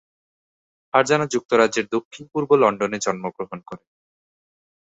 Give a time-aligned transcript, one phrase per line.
[0.93, 3.87] ফারজানা যুক্তরাজ্যের দক্ষিণ পূর্ব লন্ডনে জন্মগ্রহণ করেন।